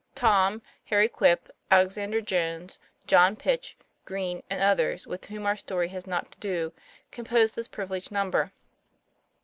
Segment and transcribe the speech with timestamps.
[0.15, 5.89] Tom, Harry Quip, Alex ander Jones, John Pitch, Green, and others with whom our story
[5.89, 6.73] has not to do,
[7.11, 8.51] composed this privi leged number.